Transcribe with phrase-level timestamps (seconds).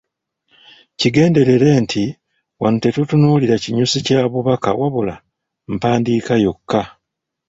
[0.99, 2.03] Kigenderere nti
[2.61, 5.15] wano tetutunuulira kinyusi kya bubaka wabula
[5.73, 6.81] mpandiika yokka.